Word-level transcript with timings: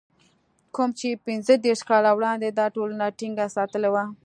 کوم 0.75 0.89
چې 0.99 1.21
پنځه 1.27 1.53
دېرش 1.65 1.81
کاله 1.89 2.11
وړاندې 2.13 2.47
دا 2.49 2.65
ټولنه 2.75 3.05
ټينګه 3.19 3.45
ساتلې 3.55 3.89
وه. 3.93 4.03